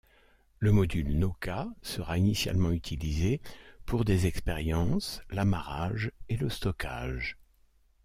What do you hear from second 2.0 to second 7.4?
initialement utilisé pour des expériences, l'amarrage et le stockage.